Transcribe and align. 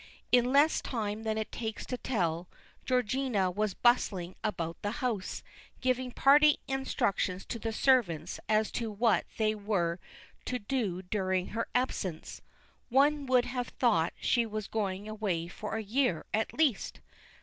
In 0.31 0.51
less 0.51 0.81
time 0.81 1.21
than 1.21 1.37
it 1.37 1.51
takes 1.51 1.85
to 1.85 1.95
tell, 1.95 2.49
Georgina 2.85 3.51
was 3.51 3.75
bustling 3.75 4.35
about 4.43 4.81
the 4.81 4.93
house, 4.93 5.43
giving 5.79 6.11
parting 6.11 6.55
instructions 6.67 7.45
to 7.45 7.59
the 7.59 7.71
servants 7.71 8.39
as 8.49 8.71
to 8.71 8.89
what 8.89 9.27
they 9.37 9.53
were 9.53 9.99
to 10.45 10.57
do 10.57 11.03
during 11.03 11.49
her 11.49 11.67
absence 11.75 12.41
(one 12.89 13.27
would 13.27 13.45
have 13.45 13.67
thought 13.67 14.11
she 14.19 14.43
was 14.43 14.65
going 14.67 15.07
away 15.07 15.47
for 15.47 15.75
a 15.75 15.83
year 15.83 16.25
at 16.33 16.51
least). 16.57 16.99